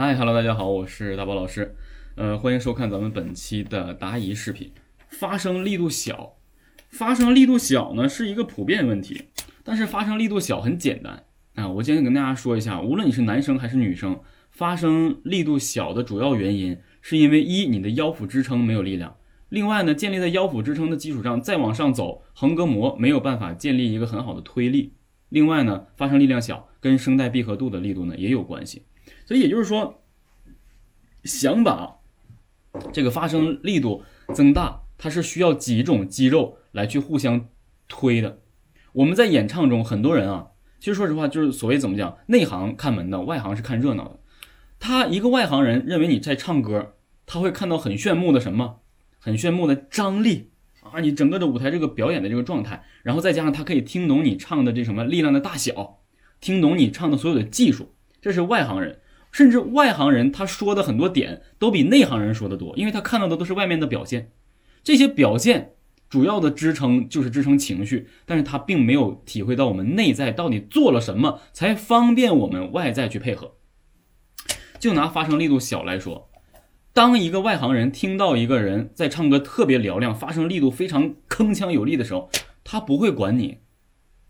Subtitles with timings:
[0.00, 1.74] 嗨，Hello，大家好，我是大宝老师，
[2.14, 4.70] 呃，欢迎收看咱们本期的答疑视频。
[5.08, 6.36] 发声力度小，
[6.88, 9.22] 发声力度小呢是一个普遍问题，
[9.64, 11.24] 但是发声力度小很简单
[11.56, 11.66] 啊。
[11.66, 14.20] 我今天跟大家说一下，无论你是男生还是女生，
[14.52, 19.16] 发声力度小的主要原因是因为一你的腰腹支撑没有力量，
[19.48, 24.92] 另外呢，建立在腰腹支撑的基础上再往上走，横膈膜没有办法建立一个很好的推力，
[25.28, 28.84] 另外呢，发声力量小跟声带闭合度的力度呢也有关系。
[29.26, 30.02] 所以也就是说，
[31.24, 31.96] 想把
[32.92, 34.02] 这个发声力度
[34.34, 37.48] 增大，它是需要几种肌肉来去互相
[37.88, 38.40] 推的。
[38.92, 40.48] 我们在演唱中，很多人啊，
[40.78, 44.18] 其实说实话，就是所谓怎么讲，内行看门道，外行是看热闹的。
[44.80, 46.94] 他一个外行人认为你在唱歌，
[47.26, 48.80] 他会看到很炫目的什么，
[49.18, 50.50] 很炫目的张力
[50.80, 55.98] 啊，你整个的舞台这个表演的这个状态，然后再加上他可以听懂你唱的这什么力量的大小，
[56.40, 59.00] 听懂你唱的所有的技术，这是外行人。
[59.30, 64.32] 甚至外行人他说的很多点都比内行人说的多，因为他看到的都是外面的表现，
[64.82, 65.74] 这些表现
[66.08, 73.56] 主要的支撑就是支撑情绪，但是他并没有体会到我们内在到底做了什么才方便我们外在去配合。
[74.78, 76.30] 就拿发声力度小来说，
[76.94, 82.30] 当一个外行人听到一个人在唱歌特别嘹亮，发声力度非常铿锵有力的时候，
[82.64, 83.58] 他不会管你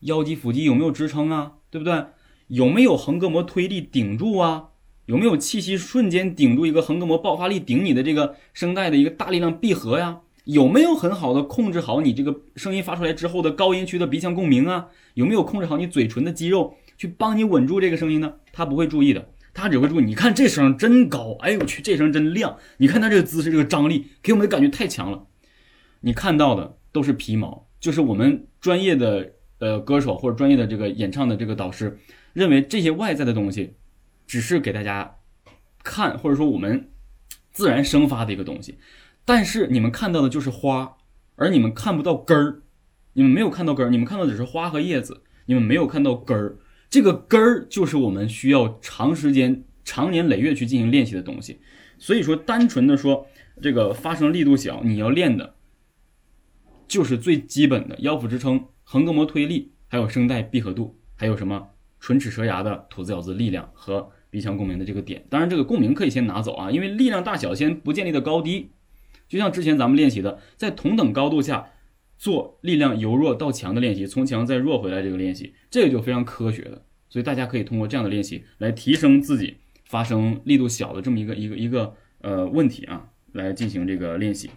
[0.00, 2.04] 腰肌腹肌有没有支撑啊，对不对？
[2.52, 4.68] 有没有横膈膜推力顶住啊？
[5.06, 10.20] 有没有气息瞬间顶住一个横膈膜爆发力顶你的这个声带的一个大力量闭合呀？
[10.44, 14.88] 有没有很好的控制好你这个声音发出来之后的高音区的鼻腔共鸣啊？
[15.14, 18.34] 有没有控制好你嘴唇的肌肉去帮你稳住这个声音呢？
[18.52, 20.04] 他不会注意的，他只会注意。
[20.04, 22.58] 你看这声真高，哎呦我去，这声真亮。
[22.76, 25.24] 你看他这个姿势，这个张力给我们的感觉太强了。
[26.02, 29.32] 你看到的都是皮毛，就是我们专业的
[29.62, 31.98] 呃歌手或者专业的这个演唱的这个导师
[32.34, 33.76] 认为这些外在的东西。
[34.24, 35.16] 只是给大家
[35.82, 36.88] 看，或者说我们
[37.50, 38.78] 自然生发的一个东西，
[39.26, 40.96] 但是你们看到的就是花，
[41.36, 42.62] 而你们看不到根儿，
[43.12, 46.56] 你们没有看到根儿，你们看到只是花和叶子，你们没有看到根儿。
[46.88, 51.60] 这个根儿就是我们需要长时间、长年累月去进行练习的东西。
[51.98, 53.26] 所以说，单纯的说
[53.60, 55.56] 这个发声力度小，你要练的
[56.88, 64.10] 就是最基本的腰腹支撑、横膈膜推力，还有声带闭合度，还有什么唇齿舌牙的吐字咬字力量和。
[64.28, 68.70] 鼻腔共鸣的这个点，当然这个共鸣可以先拿走啊，因为力量大小先不建立的高低，
[69.28, 71.70] 就像之前咱们练习的，在同等高度下
[72.16, 84.48] 做力量由弱到强的练习，从强再弱回来这个练习，这个就非常科学的，所以大家可以通过这样的练习来提升自己发声力度小的这么一个一个一个呃问题啊，来进行这个练习。